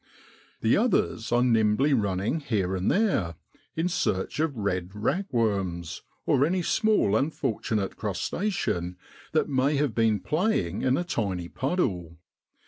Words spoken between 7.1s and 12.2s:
unfortunate crustacean that may have been playing in a tiny puddle.